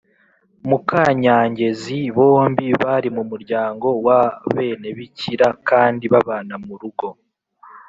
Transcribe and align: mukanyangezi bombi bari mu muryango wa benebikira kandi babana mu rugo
mukanyangezi 0.69 1.97
bombi 2.15 2.65
bari 2.81 3.09
mu 3.15 3.23
muryango 3.31 3.87
wa 4.05 4.21
benebikira 4.53 5.47
kandi 5.69 6.05
babana 6.13 6.55
mu 6.65 6.73
rugo 6.81 7.07